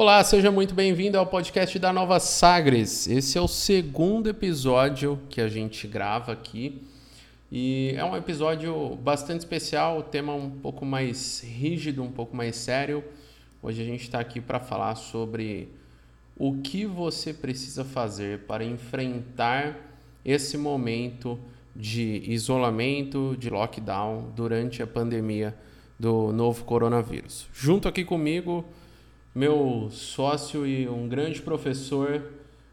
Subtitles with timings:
[0.00, 3.08] Olá, seja muito bem-vindo ao podcast da Nova Sagres.
[3.08, 6.84] Esse é o segundo episódio que a gente grava aqui
[7.50, 12.54] e é um episódio bastante especial, o tema um pouco mais rígido, um pouco mais
[12.54, 13.02] sério.
[13.60, 15.68] Hoje a gente está aqui para falar sobre
[16.36, 21.36] o que você precisa fazer para enfrentar esse momento
[21.74, 25.56] de isolamento, de lockdown durante a pandemia
[25.98, 27.48] do novo coronavírus.
[27.52, 28.64] Junto aqui comigo
[29.38, 32.28] meu sócio e um grande professor,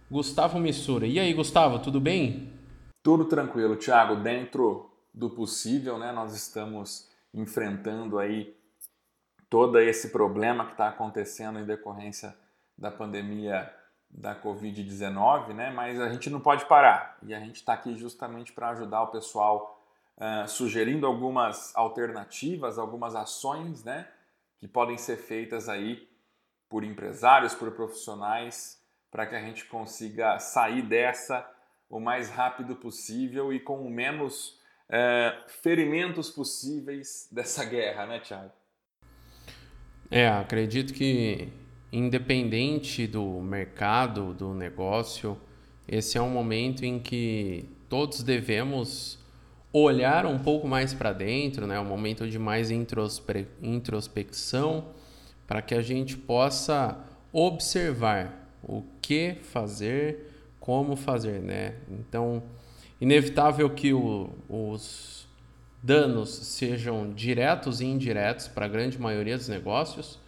[0.09, 1.05] Gustavo Missura.
[1.05, 2.51] E aí, Gustavo, tudo bem?
[3.03, 4.15] Tudo tranquilo, Thiago.
[4.15, 6.11] Dentro do possível, né?
[6.11, 8.57] Nós estamos enfrentando aí
[9.47, 12.35] todo esse problema que está acontecendo em decorrência
[12.75, 13.71] da pandemia
[14.09, 15.69] da Covid-19, né?
[15.69, 19.11] Mas a gente não pode parar e a gente está aqui justamente para ajudar o
[19.11, 19.85] pessoal,
[20.17, 24.07] uh, sugerindo algumas alternativas, algumas ações, né?
[24.57, 26.14] Que podem ser feitas aí
[26.69, 28.81] por empresários, por profissionais,
[29.11, 31.49] para que a gente consiga sair dessa
[31.89, 34.59] o mais rápido possível e com menos
[34.89, 38.51] é, ferimentos possíveis dessa guerra, né, Tiago?
[40.11, 41.49] É, acredito que
[41.91, 45.39] independente do mercado, do negócio,
[45.87, 49.17] esse é um momento em que todos devemos
[49.71, 51.79] olhar um pouco mais para dentro, né?
[51.79, 54.93] Um momento de mais introspe introspecção
[55.47, 56.97] para que a gente possa
[57.31, 61.75] observar o que fazer, como fazer, né?
[61.89, 62.41] Então,
[62.99, 65.27] inevitável que o, os
[65.83, 70.19] danos sejam diretos e indiretos para a grande maioria dos negócios,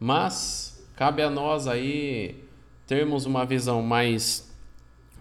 [0.00, 2.42] mas cabe a nós aí
[2.86, 4.50] termos uma visão mais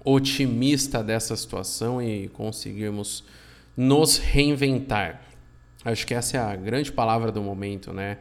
[0.03, 3.23] otimista dessa situação e conseguirmos
[3.77, 5.21] nos reinventar.
[5.85, 8.17] Acho que essa é a grande palavra do momento, né?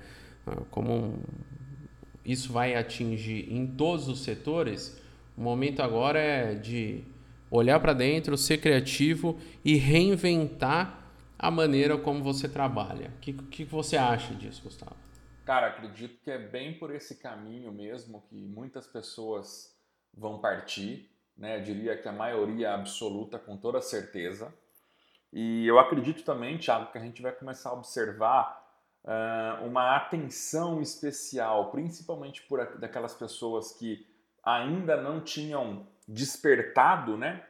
[0.49, 1.23] Ah, como
[2.25, 5.01] isso vai atingir em todos os setores,
[5.37, 7.05] o momento agora é de
[7.51, 11.07] olhar para dentro, ser criativo e reinventar
[11.39, 13.13] a maneira como você trabalha.
[13.17, 14.97] O que, que você acha disso, Gustavo?
[15.45, 19.75] Cara, acredito que é bem por esse caminho mesmo que muitas pessoas
[20.13, 21.59] vão partir, né?
[21.59, 24.53] Eu diria que a maioria absoluta, com toda certeza.
[25.33, 28.68] E eu acredito também, Thiago, que a gente vai começar a observar
[29.09, 34.07] uh, uma atenção especial, principalmente por daquelas pessoas que
[34.45, 37.43] ainda não tinham despertado né,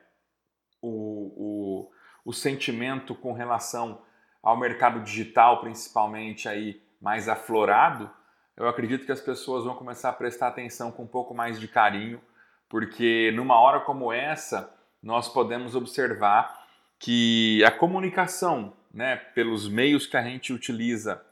[0.80, 1.90] o, o,
[2.24, 4.00] o sentimento com relação
[4.40, 8.10] ao mercado digital, principalmente aí mais aflorado,
[8.56, 11.68] eu acredito que as pessoas vão começar a prestar atenção com um pouco mais de
[11.68, 12.20] carinho,
[12.68, 16.66] porque numa hora como essa, nós podemos observar
[16.98, 21.24] que a comunicação, né, pelos meios que a gente utiliza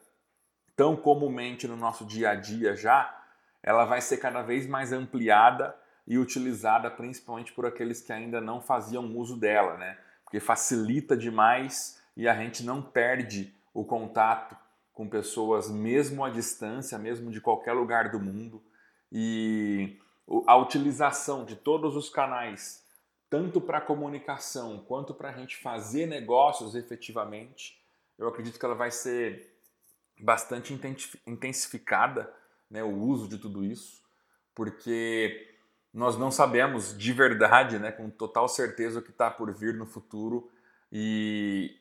[0.76, 3.25] tão comumente no nosso dia a dia já,
[3.62, 5.75] ela vai ser cada vez mais ampliada
[6.06, 9.98] e utilizada principalmente por aqueles que ainda não faziam uso dela, né?
[10.22, 14.56] Porque facilita demais e a gente não perde o contato
[14.92, 18.62] com pessoas mesmo à distância, mesmo de qualquer lugar do mundo.
[19.10, 19.98] E
[20.47, 22.84] a utilização de todos os canais,
[23.28, 27.82] tanto para comunicação quanto para a gente fazer negócios efetivamente,
[28.19, 29.56] eu acredito que ela vai ser
[30.21, 30.78] bastante
[31.27, 32.32] intensificada
[32.71, 34.03] né, o uso de tudo isso,
[34.54, 35.54] porque
[35.93, 39.87] nós não sabemos de verdade, né, com total certeza, o que está por vir no
[39.87, 40.50] futuro
[40.91, 41.76] e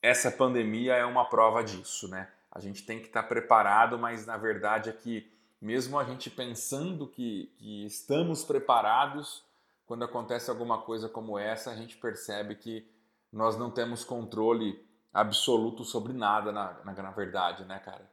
[0.00, 2.08] essa pandemia é uma prova disso.
[2.08, 2.28] Né?
[2.50, 6.30] A gente tem que estar tá preparado, mas na verdade é que, mesmo a gente
[6.30, 9.44] pensando que, que estamos preparados,
[9.86, 12.86] quando acontece alguma coisa como essa, a gente percebe que
[13.32, 14.82] nós não temos controle
[15.20, 18.08] absoluto sobre nada, na, na, na verdade, né, cara?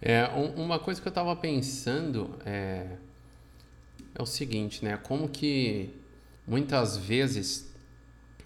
[0.00, 2.96] É, um, uma coisa que eu tava pensando é,
[4.14, 4.96] é o seguinte, né?
[4.96, 5.90] Como que
[6.46, 7.74] muitas vezes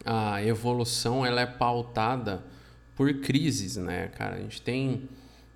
[0.05, 2.43] a evolução ela é pautada
[2.97, 4.37] por crises, né, cara?
[4.37, 5.09] A gente tem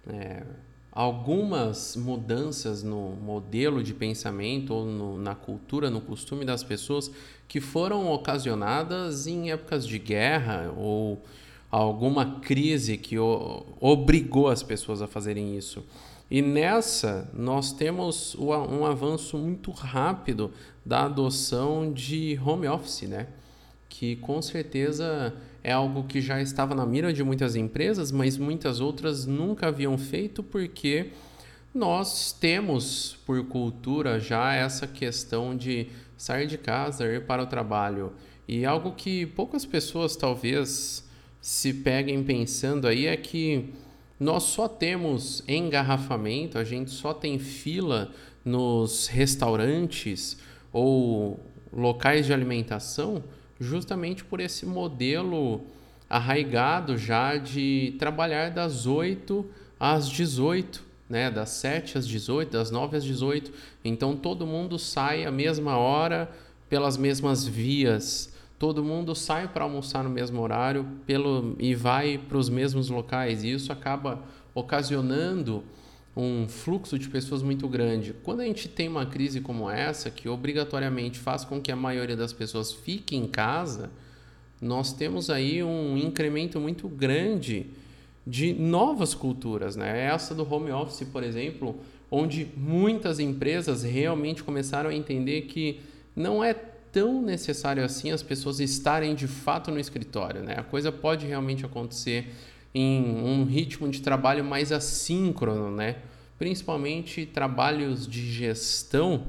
[0.07, 0.43] é,
[0.91, 7.11] algumas mudanças no modelo de pensamento ou no, na cultura, no costume das pessoas
[7.49, 11.23] que foram ocasionadas em épocas de guerra ou
[11.83, 15.85] alguma crise que obrigou as pessoas a fazerem isso.
[16.31, 20.53] E nessa, nós temos um avanço muito rápido
[20.85, 23.27] da adoção de home office, né?
[23.89, 28.81] Que com certeza é algo que já estava na mira de muitas empresas, mas muitas
[28.81, 31.11] outras nunca haviam feito porque
[31.75, 38.13] nós temos por cultura já essa questão de sair de casa, ir para o trabalho.
[38.47, 41.05] E algo que poucas pessoas talvez
[41.45, 43.69] se peguem pensando aí é que
[44.19, 48.11] nós só temos engarrafamento, a gente só tem fila
[48.43, 50.39] nos restaurantes
[50.73, 51.39] ou
[51.71, 53.23] locais de alimentação
[53.61, 55.61] justamente por esse modelo
[56.09, 59.45] arraigado já de trabalhar das 8
[59.79, 61.31] às 18, né?
[61.31, 63.53] das 7 às 18, das 9 às 18.
[63.85, 66.27] Então todo mundo sai à mesma hora,
[66.71, 68.34] pelas mesmas vias.
[68.59, 73.43] Todo mundo sai para almoçar no mesmo horário pelo, e vai para os mesmos locais.
[73.43, 74.23] E isso acaba
[74.55, 75.65] ocasionando
[76.17, 78.15] um fluxo de pessoas muito grande.
[78.23, 82.17] Quando a gente tem uma crise como essa, que obrigatoriamente faz com que a maioria
[82.17, 83.91] das pessoas fique em casa,
[84.61, 87.67] nós temos aí um incremento muito grande
[88.27, 90.07] de novas culturas, né?
[90.07, 91.77] Essa do home office, por exemplo,
[92.11, 95.81] onde muitas empresas realmente começaram a entender que
[96.15, 96.55] não é
[96.95, 100.55] tão necessário assim as pessoas estarem de fato no escritório, né?
[100.57, 102.33] A coisa pode realmente acontecer
[102.73, 105.97] em um ritmo de trabalho mais assíncrono, né?
[106.39, 109.27] Principalmente trabalhos de gestão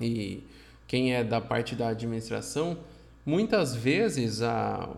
[0.00, 0.44] e
[0.86, 2.78] quem é da parte da administração,
[3.26, 4.88] muitas vezes a,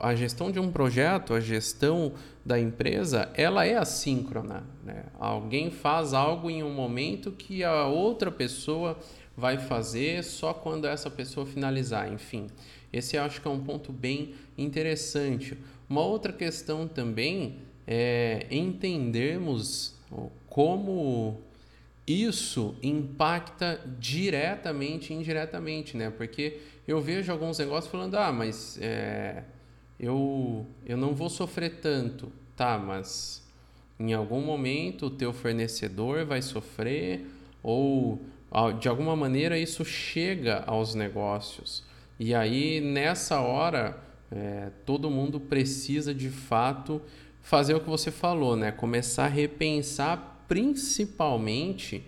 [0.00, 2.12] a gestão de um projeto, a gestão
[2.44, 4.64] da empresa, ela é assíncrona.
[4.82, 5.04] Né?
[5.18, 8.98] Alguém faz algo em um momento que a outra pessoa
[9.36, 12.46] vai fazer só quando essa pessoa finalizar, enfim.
[12.92, 15.58] Esse acho que é um ponto bem interessante.
[15.88, 19.94] Uma outra questão também é entendermos
[20.48, 21.40] como
[22.06, 26.10] isso impacta diretamente e indiretamente, né?
[26.10, 29.42] Porque eu vejo alguns negócios falando, ah, mas é,
[29.98, 32.30] eu, eu não vou sofrer tanto.
[32.56, 33.42] Tá, mas
[33.98, 37.26] em algum momento o teu fornecedor vai sofrer
[37.62, 38.20] ou
[38.78, 41.82] de alguma maneira isso chega aos negócios.
[42.18, 43.98] E aí, nessa hora,
[44.30, 47.02] é, todo mundo precisa de fato
[47.42, 48.70] fazer o que você falou, né?
[48.70, 52.04] Começar a repensar principalmente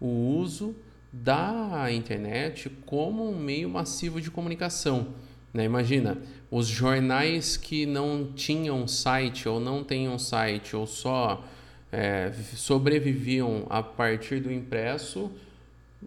[0.00, 0.74] o uso
[1.12, 5.08] da internet como um meio massivo de comunicação.
[5.52, 5.64] Né?
[5.64, 6.18] Imagina,
[6.50, 11.44] os jornais que não tinham site ou não um site ou só
[11.92, 15.30] é, sobreviviam a partir do impresso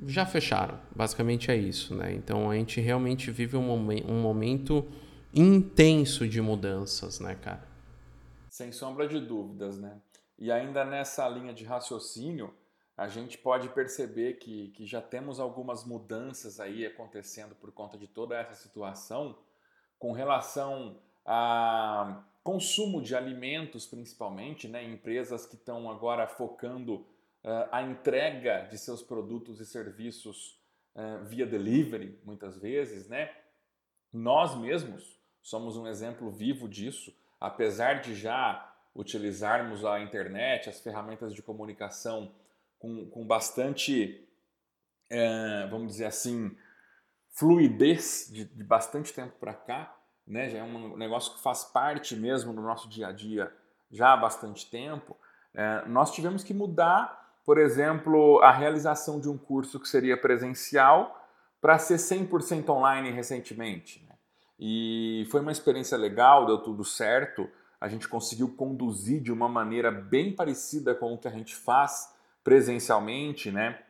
[0.05, 0.79] já fecharam.
[0.95, 1.95] Basicamente é isso.
[1.95, 2.13] Né?
[2.13, 4.87] Então a gente realmente vive um, momen um momento
[5.33, 7.67] intenso de mudanças, né, cara?
[8.49, 9.99] Sem sombra de dúvidas, né?
[10.37, 12.53] E ainda nessa linha de raciocínio,
[12.95, 18.07] a gente pode perceber que, que já temos algumas mudanças aí acontecendo por conta de
[18.07, 19.35] toda essa situação
[19.97, 24.83] com relação a consumo de alimentos, principalmente, né?
[24.83, 27.05] Empresas que estão agora focando
[27.71, 30.59] a entrega de seus produtos e serviços
[30.95, 33.31] uh, via delivery, muitas vezes, né?
[34.11, 41.33] Nós mesmos somos um exemplo vivo disso, apesar de já utilizarmos a internet, as ferramentas
[41.33, 42.31] de comunicação
[42.79, 44.25] com, com bastante,
[45.09, 46.55] é, vamos dizer assim,
[47.31, 49.97] fluidez de, de bastante tempo para cá,
[50.27, 50.49] né?
[50.49, 53.51] já é um negócio que faz parte mesmo do nosso dia a dia
[53.91, 55.17] já há bastante tempo,
[55.53, 61.19] é, nós tivemos que mudar, por exemplo, a realização de um curso que seria presencial
[61.59, 64.07] para ser 100% online recentemente.
[64.59, 67.49] E foi uma experiência legal, deu tudo certo.
[67.81, 72.13] A gente conseguiu conduzir de uma maneira bem parecida com o que a gente faz
[72.43, 73.81] presencialmente, né?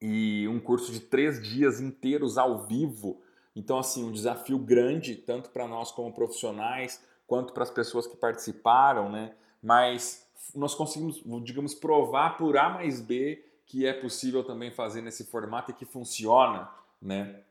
[0.00, 3.20] E um curso de três dias inteiros ao vivo.
[3.56, 8.16] Então, assim, um desafio grande, tanto para nós como profissionais, quanto para as pessoas que
[8.16, 9.34] participaram, né?
[9.60, 15.24] Mas nós conseguimos, digamos, provar por A mais B que é possível também fazer nesse
[15.24, 17.42] formato e que funciona, né?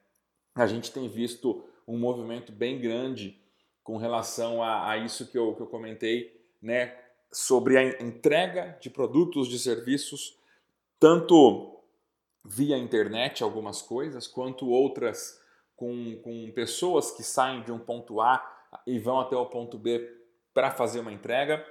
[0.56, 3.39] A gente tem visto um movimento bem grande
[3.84, 6.98] com relação a, a isso que eu, que eu comentei, né,
[7.32, 10.38] sobre a entrega de produtos, de serviços,
[11.00, 11.79] tanto
[12.44, 15.39] via internet, algumas coisas, quanto outras
[15.75, 18.44] com, com pessoas que saem de um ponto A
[18.86, 20.12] e vão até o ponto B
[20.53, 21.63] para fazer uma entrega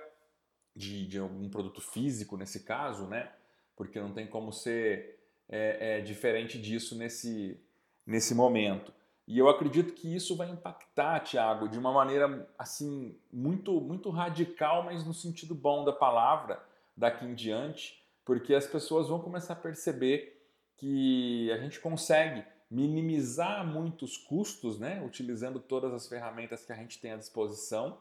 [0.76, 3.32] de, de algum produto físico, nesse caso, né?
[3.74, 5.18] Porque não tem como ser
[5.48, 7.58] é, é, diferente disso nesse,
[8.06, 8.92] nesse momento.
[9.26, 14.84] E eu acredito que isso vai impactar, Tiago, de uma maneira assim muito muito radical,
[14.84, 16.62] mas no sentido bom da palavra
[16.96, 20.40] daqui em diante, porque as pessoas vão começar a perceber
[20.76, 27.00] que a gente consegue minimizar muitos custos, né, utilizando todas as ferramentas que a gente
[27.00, 27.98] tem à disposição,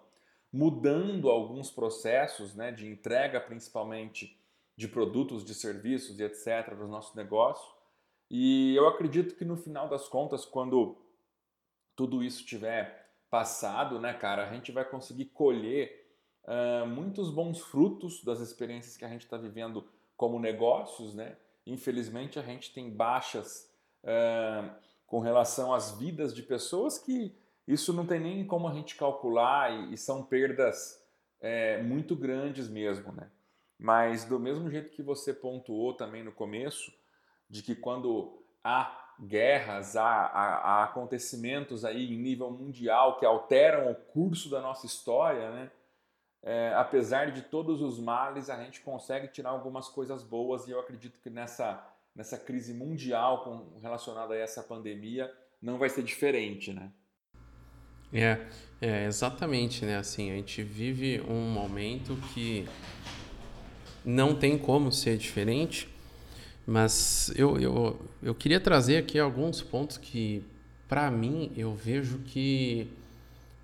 [0.55, 4.39] mudando alguns processos, né, de entrega principalmente
[4.77, 6.73] de produtos, de serviços e etc.
[6.77, 7.75] do nosso negócio.
[8.31, 10.97] E eu acredito que no final das contas, quando
[11.93, 16.09] tudo isso tiver passado, né, cara, a gente vai conseguir colher
[16.45, 19.85] uh, muitos bons frutos das experiências que a gente está vivendo
[20.15, 21.35] como negócios, né?
[21.67, 23.69] Infelizmente a gente tem baixas
[24.03, 24.73] uh,
[25.05, 27.35] com relação às vidas de pessoas que
[27.67, 31.03] isso não tem nem como a gente calcular e, e são perdas
[31.41, 33.29] é, muito grandes mesmo, né?
[33.77, 36.93] Mas do mesmo jeito que você pontuou também no começo,
[37.49, 43.91] de que quando há guerras, há, há, há acontecimentos aí em nível mundial que alteram
[43.91, 45.71] o curso da nossa história, né?
[46.43, 50.79] É, apesar de todos os males, a gente consegue tirar algumas coisas boas e eu
[50.79, 56.71] acredito que nessa, nessa crise mundial com, relacionada a essa pandemia não vai ser diferente,
[56.71, 56.91] né?
[58.13, 58.39] É,
[58.81, 59.97] é, exatamente, né?
[59.97, 62.67] Assim, a gente vive um momento que
[64.03, 65.87] não tem como ser diferente,
[66.65, 70.43] mas eu, eu, eu queria trazer aqui alguns pontos que,
[70.87, 72.87] para mim, eu vejo que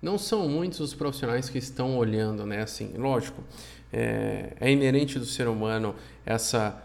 [0.00, 2.62] não são muitos os profissionais que estão olhando, né?
[2.62, 3.42] Assim, lógico,
[3.92, 5.94] é, é inerente do ser humano
[6.26, 6.82] essa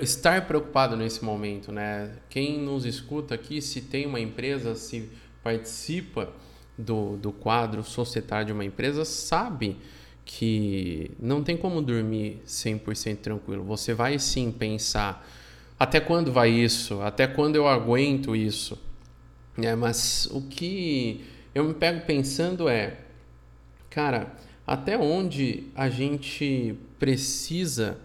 [0.00, 2.10] estar preocupado nesse momento, né?
[2.30, 5.10] Quem nos escuta aqui, se tem uma empresa, se
[5.42, 6.32] participa
[6.76, 9.76] do, do quadro societário de uma empresa sabe
[10.24, 13.62] que não tem como dormir 100% tranquilo.
[13.64, 15.26] Você vai sim pensar
[15.78, 17.00] até quando vai isso?
[17.00, 18.78] Até quando eu aguento isso?
[19.56, 22.98] É, mas o que eu me pego pensando é,
[23.88, 24.34] cara,
[24.66, 27.98] até onde a gente precisa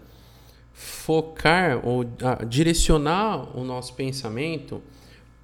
[0.72, 4.82] focar ou ah, direcionar o nosso pensamento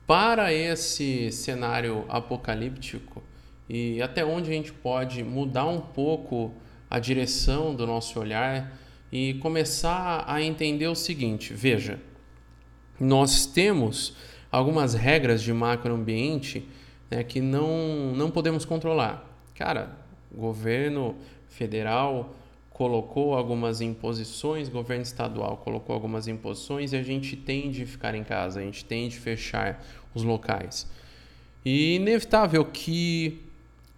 [0.08, 3.22] para esse cenário apocalíptico
[3.68, 6.50] e até onde a gente pode mudar um pouco
[6.88, 8.72] a direção do nosso olhar
[9.12, 12.00] e começar a entender o seguinte: veja,
[12.98, 14.16] nós temos
[14.50, 16.66] algumas regras de macroambiente
[17.10, 19.30] né, que não, não podemos controlar.
[19.54, 19.98] Cara,
[20.32, 21.16] governo
[21.50, 22.34] federal
[22.78, 28.22] colocou algumas imposições, governo estadual colocou algumas imposições e a gente tem de ficar em
[28.22, 30.86] casa, a gente tem de fechar os locais.
[31.64, 33.42] E inevitável que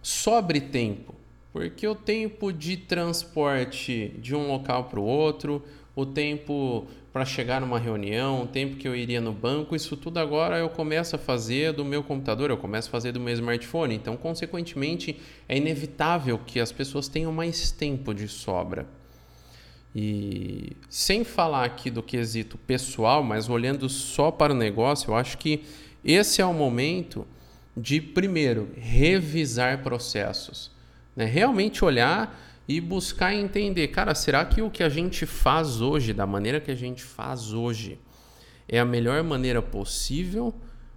[0.01, 1.13] sobre tempo,
[1.53, 5.63] porque o tempo de transporte de um local para o outro,
[5.95, 10.17] o tempo para chegar numa reunião, o tempo que eu iria no banco, isso tudo
[10.17, 13.95] agora eu começo a fazer do meu computador, eu começo a fazer do meu smartphone.
[13.95, 15.19] Então, consequentemente,
[15.49, 18.87] é inevitável que as pessoas tenham mais tempo de sobra.
[19.93, 25.37] E sem falar aqui do quesito pessoal, mas olhando só para o negócio, eu acho
[25.37, 25.65] que
[26.03, 27.27] esse é o momento
[27.75, 30.71] de, primeiro, revisar processos.
[31.13, 31.25] Né?
[31.25, 36.25] Realmente olhar e buscar entender, cara, será que o que a gente faz hoje, da
[36.25, 37.99] maneira que a gente faz hoje,
[38.67, 40.53] é a melhor maneira possível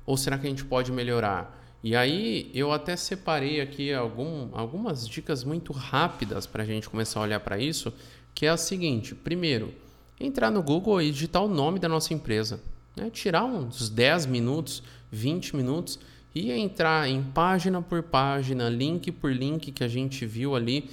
[0.06, 1.62] ou será que a gente pode melhorar?
[1.82, 7.20] E aí eu até separei aqui algum, algumas dicas muito rápidas para a gente começar
[7.20, 7.92] a olhar para isso,
[8.34, 9.74] que é a seguinte: primeiro,
[10.18, 12.62] entrar no Google e digitar o nome da nossa empresa,
[12.96, 13.10] né?
[13.10, 15.98] tirar uns 10 minutos, 20 minutos
[16.34, 20.90] e entrar em página por página, link por link que a gente viu ali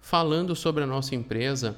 [0.00, 1.76] falando sobre a nossa empresa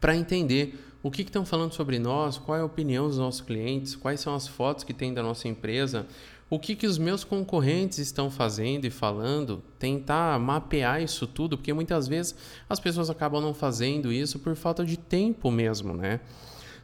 [0.00, 3.96] para entender o que estão falando sobre nós, qual é a opinião dos nossos clientes,
[3.96, 6.06] quais são as fotos que tem da nossa empresa,
[6.48, 11.72] o que, que os meus concorrentes estão fazendo e falando, tentar mapear isso tudo, porque
[11.72, 12.34] muitas vezes
[12.68, 16.20] as pessoas acabam não fazendo isso por falta de tempo mesmo, né?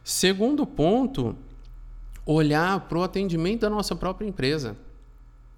[0.03, 1.35] Segundo ponto,
[2.25, 4.75] olhar para o atendimento da nossa própria empresa.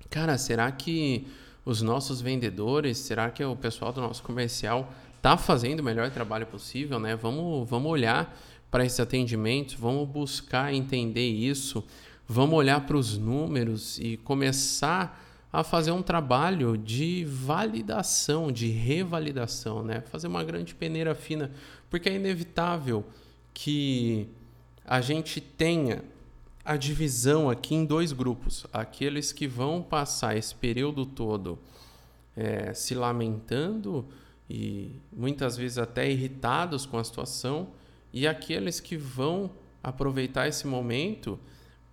[0.09, 1.25] Cara, será que
[1.65, 6.47] os nossos vendedores, será que o pessoal do nosso comercial está fazendo o melhor trabalho
[6.47, 7.15] possível, né?
[7.15, 8.35] Vamos, vamos olhar
[8.71, 11.83] para esses atendimentos, vamos buscar entender isso,
[12.27, 15.21] vamos olhar para os números e começar
[15.53, 20.01] a fazer um trabalho de validação, de revalidação, né?
[20.01, 21.51] Fazer uma grande peneira fina,
[21.89, 23.05] porque é inevitável
[23.53, 24.27] que
[24.85, 26.03] a gente tenha
[26.71, 31.59] a divisão aqui em dois grupos: aqueles que vão passar esse período todo
[32.35, 34.07] é, se lamentando
[34.49, 37.69] e muitas vezes até irritados com a situação,
[38.13, 39.51] e aqueles que vão
[39.83, 41.39] aproveitar esse momento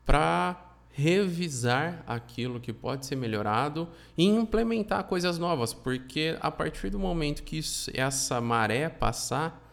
[0.05, 6.99] para revisar aquilo que pode ser melhorado e implementar coisas novas, porque a partir do
[6.99, 9.65] momento que isso, essa maré passar,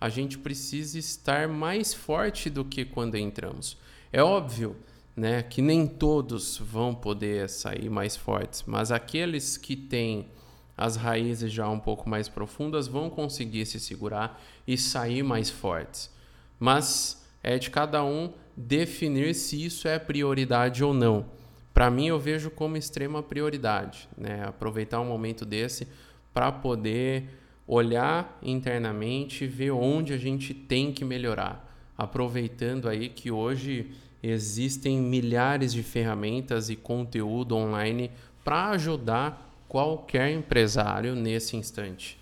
[0.00, 3.76] a gente precisa estar mais forte do que quando entramos.
[4.12, 4.76] É óbvio
[5.16, 10.28] né, que nem todos vão poder sair mais fortes, mas aqueles que têm
[10.76, 16.10] as raízes já um pouco mais profundas vão conseguir se segurar e sair mais fortes.
[16.58, 21.26] Mas é de cada um definir se isso é prioridade ou não.
[21.72, 24.44] Para mim, eu vejo como extrema prioridade, né?
[24.44, 25.88] Aproveitar um momento desse
[26.32, 27.28] para poder
[27.66, 31.71] olhar internamente e ver onde a gente tem que melhorar,
[32.02, 38.10] aproveitando aí que hoje existem milhares de ferramentas e conteúdo online
[38.44, 42.18] para ajudar qualquer empresário nesse instante.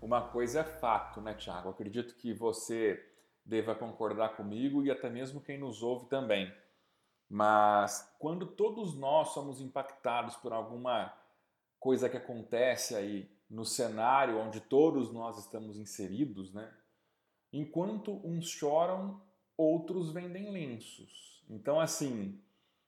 [0.00, 1.68] Uma coisa é fato, né, Tiago?
[1.68, 3.04] Acredito que você
[3.44, 6.50] deva concordar comigo e até mesmo quem nos ouve também.
[7.28, 11.12] Mas quando todos nós somos impactados por alguma
[11.78, 16.72] coisa que acontece aí no cenário onde todos nós estamos inseridos, né?
[17.56, 19.18] Enquanto uns choram,
[19.56, 21.42] outros vendem lenços.
[21.48, 22.38] Então, assim,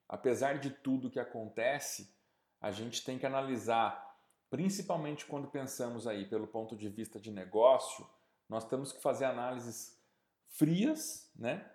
[0.07, 2.15] apesar de tudo que acontece,
[2.61, 4.15] a gente tem que analisar,
[4.51, 8.07] principalmente quando pensamos aí pelo ponto de vista de negócio,
[8.47, 9.99] nós temos que fazer análises
[10.49, 11.67] frias, né?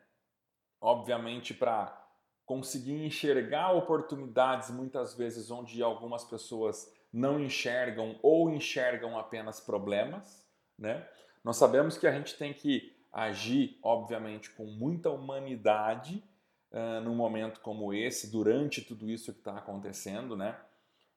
[0.79, 1.99] Obviamente para
[2.45, 10.43] conseguir enxergar oportunidades muitas vezes onde algumas pessoas não enxergam ou enxergam apenas problemas,
[10.77, 11.07] né?
[11.43, 16.23] Nós sabemos que a gente tem que agir, obviamente, com muita humanidade
[16.71, 20.57] uh, num momento como esse, durante tudo isso que está acontecendo, né?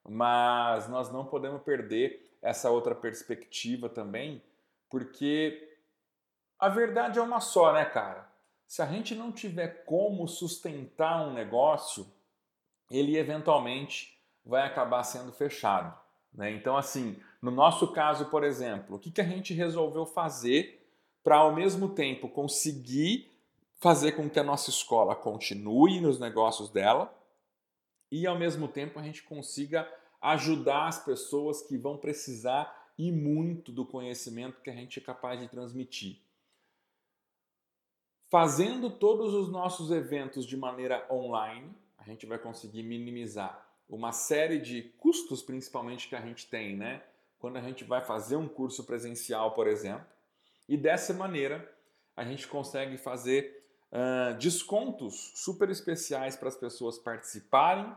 [0.08, 4.42] Mas nós não podemos perder essa outra perspectiva também,
[4.90, 5.78] porque
[6.58, 8.28] a verdade é uma só, né, cara?
[8.66, 12.06] Se a gente não tiver como sustentar um negócio,
[12.90, 15.96] ele eventualmente vai acabar sendo fechado.
[16.32, 16.50] Né?
[16.50, 20.87] Então, assim, no nosso caso, por exemplo, o que, que a gente resolveu fazer
[21.23, 23.31] para, ao mesmo tempo, conseguir
[23.78, 27.12] fazer com que a nossa escola continue nos negócios dela
[28.11, 29.90] e, ao mesmo tempo, a gente consiga
[30.21, 35.38] ajudar as pessoas que vão precisar e muito do conhecimento que a gente é capaz
[35.38, 36.19] de transmitir.
[38.28, 44.59] Fazendo todos os nossos eventos de maneira online, a gente vai conseguir minimizar uma série
[44.59, 47.02] de custos, principalmente que a gente tem, né?
[47.47, 50.05] Quando a gente vai fazer um curso presencial, por exemplo,
[50.69, 51.73] e dessa maneira
[52.17, 57.97] a gente consegue fazer uh, descontos super especiais para as pessoas participarem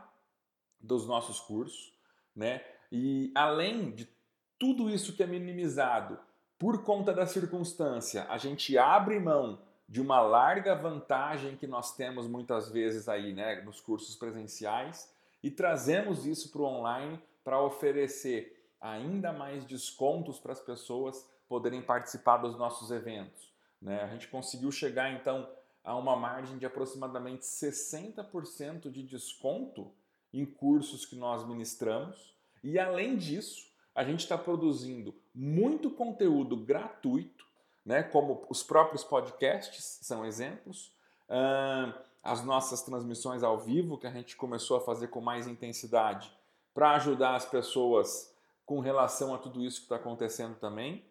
[0.78, 1.92] dos nossos cursos,
[2.32, 2.64] né?
[2.92, 4.08] E além de
[4.56, 6.16] tudo isso que é minimizado
[6.56, 12.28] por conta da circunstância, a gente abre mão de uma larga vantagem que nós temos
[12.28, 18.59] muitas vezes aí, né, nos cursos presenciais e trazemos isso para o online para oferecer
[18.80, 23.52] ainda mais descontos para as pessoas poderem participar dos nossos eventos.
[23.80, 24.02] Né?
[24.02, 25.48] A gente conseguiu chegar então
[25.82, 29.92] a uma margem de aproximadamente 60% de desconto
[30.32, 37.40] em cursos que nós ministramos e além disso a gente está produzindo muito conteúdo gratuito
[37.84, 38.02] né?
[38.02, 40.92] como os próprios podcasts são exemplos,
[41.28, 46.32] uh, as nossas transmissões ao vivo, que a gente começou a fazer com mais intensidade,
[46.74, 48.29] para ajudar as pessoas
[48.70, 51.04] com relação a tudo isso que está acontecendo também.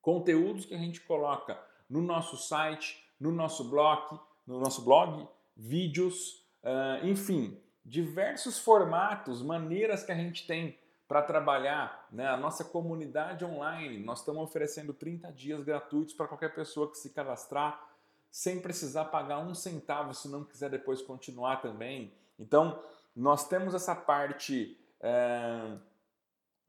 [0.00, 1.56] Conteúdos que a gente coloca
[1.88, 10.02] no nosso site, no nosso blog, no nosso blog, vídeos, uh, enfim, diversos formatos, maneiras
[10.02, 14.04] que a gente tem para trabalhar né, a nossa comunidade online.
[14.04, 17.80] Nós estamos oferecendo 30 dias gratuitos para qualquer pessoa que se cadastrar,
[18.28, 22.12] sem precisar pagar um centavo se não quiser depois continuar também.
[22.36, 22.82] Então,
[23.14, 25.76] nós temos essa parte, é,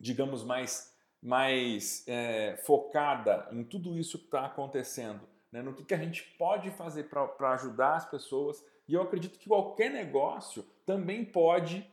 [0.03, 5.93] digamos, mais, mais é, focada em tudo isso que está acontecendo, né, no que, que
[5.93, 8.63] a gente pode fazer para ajudar as pessoas.
[8.87, 11.87] E eu acredito que qualquer negócio também pode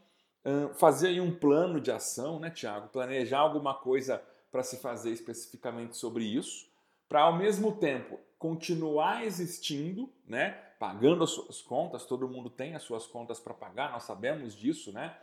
[0.77, 2.89] fazer um plano de ação, né, Tiago?
[2.89, 6.67] Planejar alguma coisa para se fazer especificamente sobre isso,
[7.09, 12.83] para ao mesmo tempo continuar existindo, né, pagando as suas contas, todo mundo tem as
[12.83, 15.15] suas contas para pagar, nós sabemos disso, né?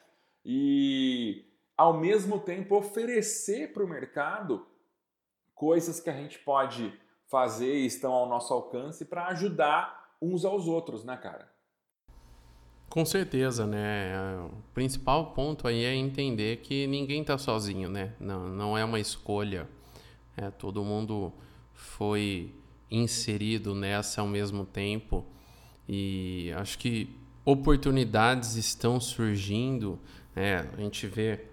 [0.45, 1.45] E
[1.77, 4.65] ao mesmo tempo oferecer para o mercado
[5.53, 6.91] coisas que a gente pode
[7.27, 11.47] fazer e estão ao nosso alcance para ajudar uns aos outros, né, cara?
[12.89, 14.39] Com certeza, né?
[14.45, 18.13] O principal ponto aí é entender que ninguém está sozinho, né?
[18.19, 19.67] Não, não é uma escolha.
[20.35, 21.33] É, todo mundo
[21.73, 22.55] foi
[22.89, 25.25] inserido nessa ao mesmo tempo
[25.87, 27.09] e acho que
[27.43, 29.99] oportunidades estão surgindo.
[30.35, 31.45] É, a gente vê,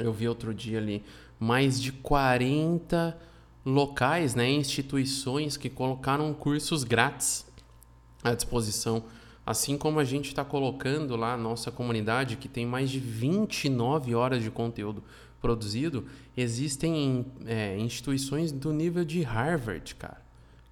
[0.00, 1.04] eu vi outro dia ali,
[1.38, 3.16] mais de 40
[3.64, 7.46] locais, né, instituições que colocaram cursos grátis
[8.24, 9.04] à disposição
[9.50, 14.14] Assim como a gente está colocando lá a nossa comunidade, que tem mais de 29
[14.14, 15.02] horas de conteúdo
[15.40, 20.22] produzido, existem é, instituições do nível de Harvard, cara,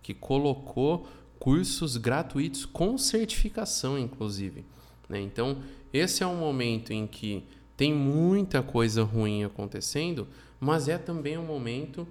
[0.01, 1.09] que colocou
[1.41, 4.65] cursos gratuitos com certificação, inclusive.
[5.09, 5.21] Né?
[5.23, 5.59] Então,
[5.93, 7.45] esse é um momento em que
[7.79, 10.27] Tem muita coisa ruim acontecendo,
[10.59, 12.09] mas é também um momento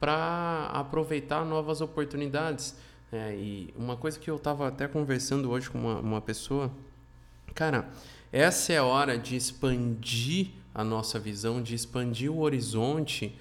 [0.00, 2.74] para aproveitar novas oportunidades.
[3.12, 6.72] É, e uma coisa que eu estava até conversando hoje com uma, uma pessoa,
[7.54, 7.90] cara,
[8.32, 13.38] essa é a hora de expandir a nossa visão, de expandir o horizonte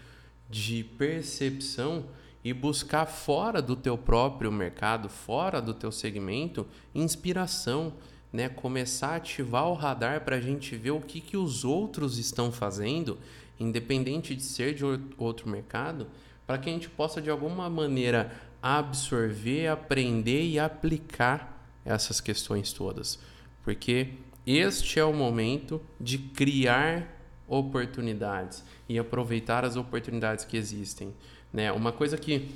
[0.50, 2.08] de percepção
[2.44, 7.94] e buscar fora do teu próprio mercado, fora do teu segmento, inspiração,
[8.32, 8.50] né?
[8.50, 12.52] Começar a ativar o radar para a gente ver o que, que os outros estão
[12.52, 13.18] fazendo,
[13.60, 14.84] independente de ser de
[15.18, 16.08] outro mercado,
[16.46, 23.20] para que a gente possa de alguma maneira absorver, aprender e aplicar essas questões todas.
[23.64, 24.14] Porque
[24.46, 27.16] este é o momento de criar
[27.48, 31.14] oportunidades e aproveitar as oportunidades que existem.
[31.52, 31.72] Né?
[31.72, 32.50] Uma coisa que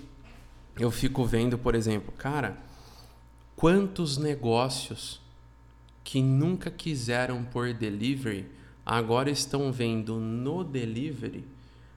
[0.80, 2.58] eu fico vendo, por exemplo, cara,
[3.56, 5.23] quantos negócios
[6.04, 8.46] que nunca quiseram por delivery
[8.86, 11.46] agora estão vendo no delivery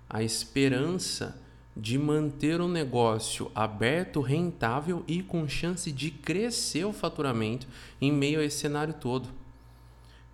[0.08, 1.40] a esperança
[1.76, 7.66] de manter o negócio aberto, rentável e com chance de crescer o faturamento
[8.00, 9.28] em meio a esse cenário todo.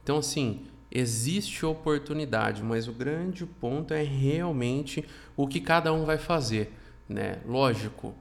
[0.02, 5.04] Então, assim, existe oportunidade, mas o grande ponto é realmente
[5.36, 6.72] o que cada um vai fazer,
[7.08, 7.40] né?
[7.46, 8.14] Lógico,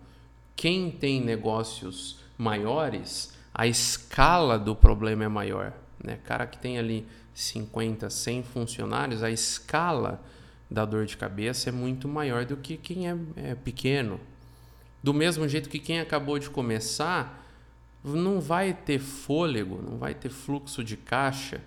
[0.55, 6.19] quem tem negócios maiores, a escala do problema é maior, né?
[6.23, 10.23] Cara que tem ali 50, 100 funcionários, a escala
[10.69, 14.19] da dor de cabeça é muito maior do que quem é, é pequeno.
[15.03, 17.45] Do mesmo jeito que quem acabou de começar
[18.03, 21.61] não vai ter fôlego, não vai ter fluxo de caixa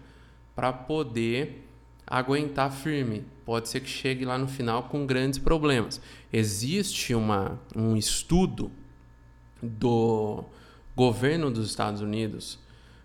[0.54, 1.68] para poder
[2.06, 3.24] aguentar firme.
[3.44, 6.00] Pode ser que chegue lá no final com grandes problemas.
[6.32, 8.70] Existe uma, um estudo
[9.62, 10.44] do
[10.96, 12.58] governo dos Estados Unidos,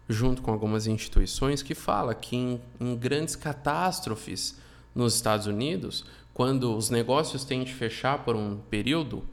[0.07, 4.59] junto com algumas instituições, que fala que em, em grandes catástrofes
[4.93, 9.23] nos Estados Unidos, quando os negócios têm de fechar por um período,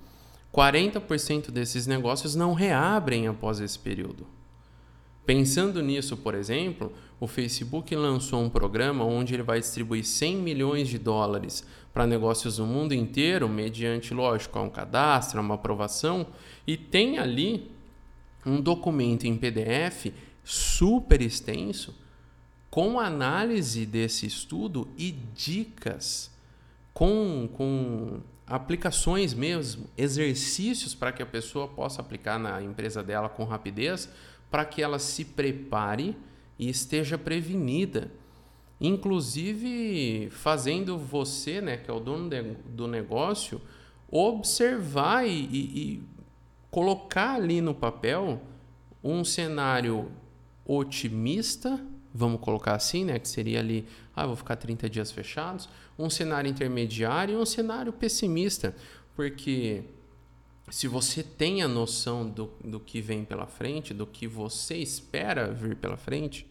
[0.53, 4.27] 40% desses negócios não reabrem após esse período.
[5.27, 10.89] Pensando nisso, por exemplo, o Facebook lançou um programa onde ele vai distribuir 100 milhões
[10.89, 16.27] de dólares para negócios no mundo inteiro, mediante, lógico, um cadastro, uma aprovação,
[16.67, 17.71] e tem ali
[18.47, 20.13] um documento em PDF
[20.45, 21.95] super extenso
[22.71, 26.31] com análise desse estudo e dicas,
[26.93, 33.45] com, com aplicações mesmo, exercícios para que a pessoa possa aplicar na empresa dela com
[33.45, 34.09] rapidez,
[34.51, 36.15] para que ela se prepare
[36.59, 38.11] e esteja prevenida.
[38.81, 43.61] Inclusive fazendo você, né, que é o dono de, do negócio,
[44.11, 46.03] observar e, e, e
[46.71, 48.41] colocar ali no papel
[49.03, 50.11] um cenário
[50.65, 51.81] otimista,
[52.13, 56.51] vamos colocar assim, né, que seria ali, ah, vou ficar 30 dias fechados, um cenário
[56.51, 58.75] intermediário e um cenário pessimista,
[59.15, 59.85] porque
[60.71, 65.53] se você tem a noção do, do que vem pela frente, do que você espera
[65.53, 66.47] vir pela frente,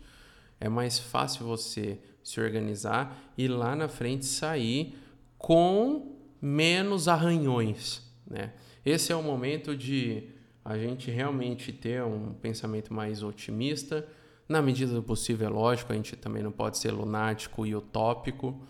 [0.60, 4.98] é mais fácil você se organizar e lá na frente sair
[5.38, 8.02] com menos arranhões.
[8.26, 8.54] Né?
[8.86, 10.30] Esse é o momento de
[10.64, 14.08] a gente realmente ter um pensamento mais otimista.
[14.48, 18.62] Na medida do possível, é lógico, a gente também não pode ser lunático e utópico,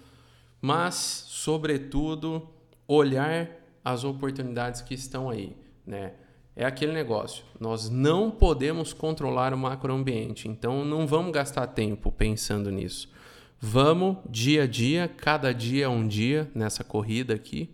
[0.61, 2.47] mas, sobretudo,
[2.87, 3.49] olhar
[3.83, 6.13] as oportunidades que estão aí, né?
[6.55, 7.43] É aquele negócio.
[7.59, 13.11] Nós não podemos controlar o macroambiente, então não vamos gastar tempo pensando nisso.
[13.59, 17.69] Vamos dia a dia, cada dia é um dia nessa corrida aqui.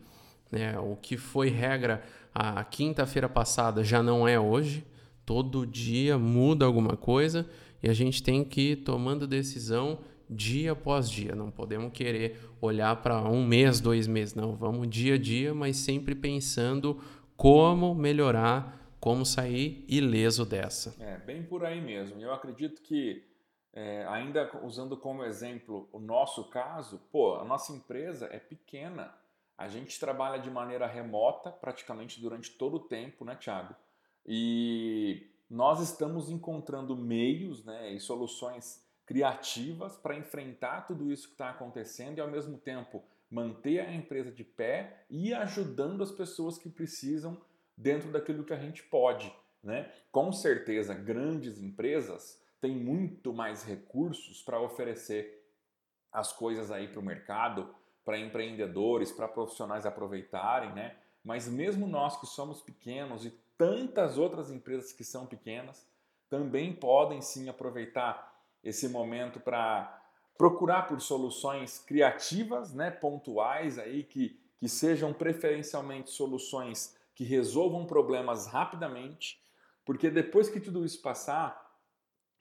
[0.51, 0.77] Né?
[0.79, 4.85] O que foi regra a quinta-feira passada já não é hoje.
[5.25, 7.49] Todo dia muda alguma coisa
[7.81, 11.35] e a gente tem que ir tomando decisão dia após dia.
[11.35, 14.55] Não podemos querer olhar para um mês, dois meses, não.
[14.55, 17.01] Vamos dia a dia, mas sempre pensando
[17.35, 20.95] como melhorar, como sair ileso dessa.
[20.99, 22.19] É, bem por aí mesmo.
[22.21, 23.23] Eu acredito que,
[23.73, 29.13] é, ainda usando como exemplo o nosso caso, pô, a nossa empresa é pequena.
[29.61, 33.75] A gente trabalha de maneira remota praticamente durante todo o tempo, né, Thiago?
[34.25, 41.51] E nós estamos encontrando meios né, e soluções criativas para enfrentar tudo isso que está
[41.51, 46.69] acontecendo e ao mesmo tempo manter a empresa de pé e ajudando as pessoas que
[46.69, 47.39] precisam
[47.77, 49.31] dentro daquilo que a gente pode.
[49.63, 49.91] Né?
[50.11, 55.39] Com certeza, grandes empresas têm muito mais recursos para oferecer
[56.11, 60.95] as coisas aí para o mercado, para empreendedores, para profissionais aproveitarem, né?
[61.23, 65.87] Mas mesmo nós que somos pequenos e tantas outras empresas que são pequenas
[66.29, 68.33] também podem sim aproveitar
[68.63, 70.01] esse momento para
[70.37, 78.47] procurar por soluções criativas, né, pontuais aí que, que sejam preferencialmente soluções que resolvam problemas
[78.47, 79.39] rapidamente,
[79.85, 81.77] porque depois que tudo isso passar,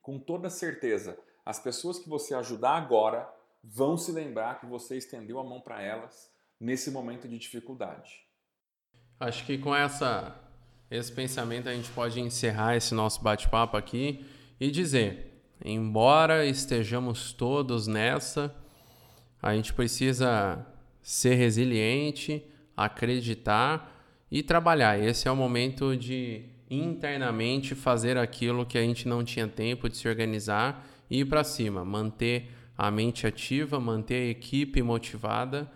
[0.00, 3.30] com toda certeza, as pessoas que você ajudar agora
[3.62, 8.24] vão se lembrar que você estendeu a mão para elas nesse momento de dificuldade.
[9.18, 10.36] Acho que com essa
[10.90, 14.26] esse pensamento a gente pode encerrar esse nosso bate-papo aqui
[14.58, 18.54] e dizer: embora estejamos todos nessa,
[19.40, 20.66] a gente precisa
[21.02, 22.44] ser resiliente,
[22.76, 24.98] acreditar e trabalhar.
[24.98, 29.96] Esse é o momento de internamente fazer aquilo que a gente não tinha tempo de
[29.96, 32.48] se organizar e ir para cima, manter
[32.80, 35.70] a mente ativa, manter a equipe motivada,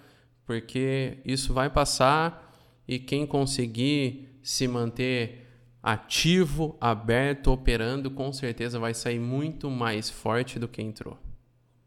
[0.46, 2.50] porque isso vai passar
[2.88, 5.46] e quem conseguir se manter
[5.82, 11.18] ativo, aberto, operando, com certeza vai sair muito mais forte do que entrou.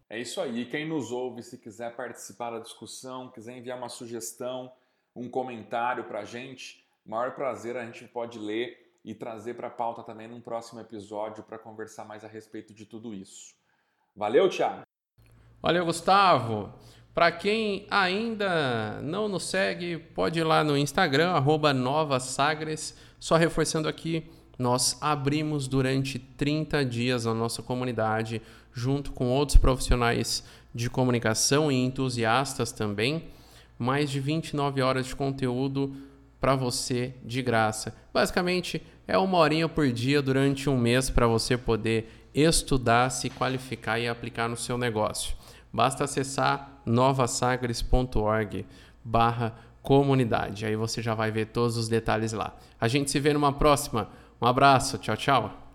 [0.07, 0.65] É isso aí.
[0.65, 4.71] Quem nos ouve, se quiser participar da discussão, quiser enviar uma sugestão,
[5.15, 9.71] um comentário para a gente, maior prazer a gente pode ler e trazer para a
[9.71, 13.55] pauta também num próximo episódio para conversar mais a respeito de tudo isso.
[14.15, 14.85] Valeu, Thiago!
[15.61, 16.69] Valeu, Gustavo!
[17.15, 22.95] Para quem ainda não nos segue, pode ir lá no Instagram, arroba novasagres.
[23.19, 28.39] Só reforçando aqui, nós abrimos durante 30 dias a nossa comunidade,
[28.71, 30.43] junto com outros profissionais
[30.75, 33.23] de comunicação e entusiastas também.
[33.79, 35.95] Mais de 29 horas de conteúdo
[36.39, 37.95] para você de graça.
[38.13, 43.97] Basicamente, é uma horinha por dia durante um mês para você poder estudar, se qualificar
[43.97, 45.35] e aplicar no seu negócio.
[45.71, 48.65] Basta acessar novasagres.org
[49.03, 50.65] barra comunidade.
[50.65, 52.55] Aí você já vai ver todos os detalhes lá.
[52.79, 54.09] A gente se vê numa próxima.
[54.41, 55.66] Um abraço, tchau, tchau.